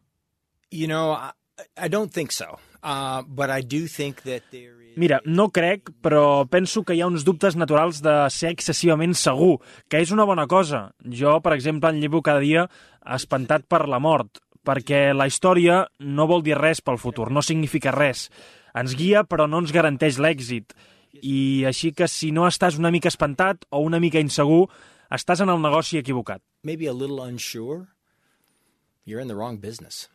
You 0.71 0.87
know, 0.87 1.17
I, 1.17 1.87
I 1.87 1.89
don't 1.89 2.13
think 2.13 2.31
so. 2.31 2.59
Uh, 2.83 3.21
but 3.27 3.49
I 3.49 3.61
do 3.61 3.87
think 3.87 4.23
that 4.23 4.43
there 4.51 4.77
is... 4.81 4.97
Mira, 4.97 5.21
no 5.25 5.49
crec, 5.49 5.91
però 6.01 6.45
penso 6.49 6.83
que 6.83 6.95
hi 6.97 7.01
ha 7.01 7.09
uns 7.09 7.25
dubtes 7.25 7.55
naturals 7.55 8.01
de 8.03 8.13
ser 8.33 8.51
excessivament 8.51 9.13
segur, 9.17 9.59
que 9.87 10.01
és 10.01 10.13
una 10.13 10.25
bona 10.25 10.47
cosa. 10.49 10.89
Jo, 11.05 11.39
per 11.41 11.53
exemple, 11.55 11.89
en 11.89 12.01
llevo 12.01 12.23
cada 12.25 12.41
dia 12.41 12.65
espantat 13.05 13.67
per 13.69 13.85
la 13.89 14.01
mort, 14.01 14.41
perquè 14.65 15.11
la 15.13 15.29
història 15.29 15.85
no 15.99 16.27
vol 16.29 16.43
dir 16.45 16.57
res 16.57 16.81
pel 16.81 16.99
futur, 17.01 17.29
no 17.31 17.41
significa 17.45 17.93
res. 17.95 18.29
Ens 18.77 18.95
guia, 18.97 19.23
però 19.27 19.47
no 19.49 19.61
ens 19.61 19.73
garanteix 19.73 20.19
l'èxit. 20.21 20.75
I 21.21 21.65
així 21.69 21.91
que 21.93 22.07
si 22.09 22.31
no 22.31 22.47
estàs 22.49 22.77
una 22.79 22.91
mica 22.91 23.09
espantat 23.11 23.65
o 23.69 23.81
una 23.85 23.99
mica 23.99 24.19
insegur, 24.19 24.67
estàs 25.11 25.41
en 25.41 25.49
el 25.49 25.61
negoci 25.61 25.97
equivocat. 25.97 26.41
maybe 26.63 26.87
a 26.87 26.93
little 26.93 27.19
unsure, 27.21 27.87
you're 29.05 29.21
in 29.21 29.27
the 29.27 29.35
wrong 29.35 29.57
business. 29.57 30.09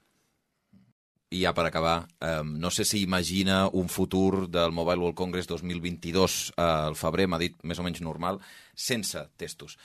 I 1.30 1.42
ja 1.42 1.52
per 1.52 1.66
acabar, 1.66 2.06
eh, 2.20 2.42
no 2.44 2.70
sé 2.70 2.84
si 2.84 3.02
imagina 3.02 3.68
un 3.72 3.88
futur 3.88 4.48
del 4.48 4.70
Mobile 4.70 5.02
World 5.02 5.16
Congress 5.16 5.48
2022 5.48 6.52
eh, 6.56 6.62
al 6.62 6.94
febrer, 6.94 7.26
m'ha 7.26 7.40
dit 7.42 7.56
més 7.66 7.78
o 7.78 7.82
menys 7.82 8.00
normal, 8.00 8.38
sense 8.74 9.18
testos. 9.36 9.76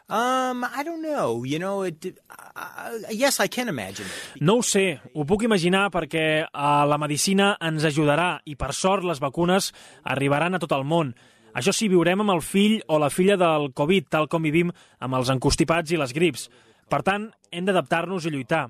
Um, 0.06 0.64
I 0.64 0.82
don't 0.84 1.00
know. 1.00 1.44
You 1.44 1.58
know, 1.58 1.82
it. 1.82 2.18
Uh, 2.28 2.98
yes, 3.10 3.40
I 3.40 3.48
can 3.48 3.68
imagine. 3.68 4.06
No 4.40 4.58
ho 4.58 4.62
sé, 4.62 5.00
ho 5.14 5.24
puc 5.24 5.46
imaginar 5.46 5.88
perquè 5.94 6.26
eh, 6.44 6.84
la 6.84 6.98
medicina 7.00 7.54
ens 7.64 7.86
ajudarà 7.88 8.34
i 8.44 8.56
per 8.56 8.74
sort 8.76 9.06
les 9.08 9.22
vacunes 9.22 9.70
arribaran 10.04 10.54
a 10.54 10.60
tot 10.60 10.74
el 10.76 10.84
món. 10.84 11.14
Això 11.56 11.72
sí, 11.72 11.88
viurem 11.88 12.20
amb 12.20 12.34
el 12.34 12.42
fill 12.44 12.80
o 12.90 12.98
la 13.00 13.08
filla 13.08 13.38
del 13.40 13.70
Covid, 13.72 14.10
tal 14.12 14.28
com 14.28 14.44
vivim 14.44 14.72
amb 15.00 15.16
els 15.16 15.30
encostipats 15.32 15.94
i 15.94 16.00
les 16.00 16.12
grips. 16.12 16.50
Per 16.90 17.00
tant, 17.06 17.30
hem 17.50 17.64
d'adaptar-nos 17.64 18.26
i 18.26 18.34
lluitar. 18.34 18.66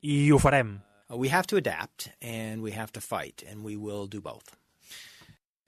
I 0.00 0.30
ho 0.32 0.38
farem. 0.40 0.78
Uh, 1.10 1.18
we 1.18 1.28
have 1.28 1.46
to 1.50 1.60
adapt 1.60 2.08
and 2.22 2.62
we 2.62 2.72
have 2.72 2.92
to 2.92 3.00
fight, 3.00 3.44
and 3.44 3.60
we 3.62 3.76
will 3.76 4.06
do 4.06 4.22
both. 4.22 4.56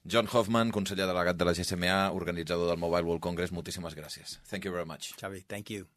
John 0.04 0.26
Hoffman, 0.32 0.70
conseller 0.72 1.04
delegat 1.06 1.36
de 1.36 1.44
la 1.44 1.52
GSMA, 1.52 2.10
organitzador 2.16 2.70
del 2.70 2.80
Mobile 2.80 3.04
World 3.04 3.20
Congress, 3.20 3.52
moltíssimes 3.52 3.94
gràcies. 3.94 4.38
Thank 4.48 4.64
you 4.64 4.72
very 4.72 4.86
much. 4.86 5.12
Chavi, 5.20 5.44
thank 5.46 5.70
you. 5.70 5.88